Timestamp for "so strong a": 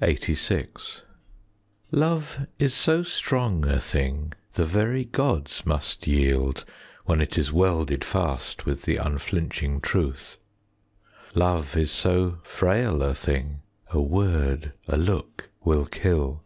2.72-3.78